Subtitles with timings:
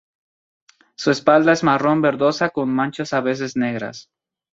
[0.95, 4.09] Su espalda es marrón verdosa con manchas a veces negras.